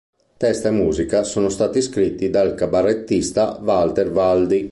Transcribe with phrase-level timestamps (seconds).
[0.37, 4.59] Testo e musica sono stati scritti dal cabarettista Walter Valdi.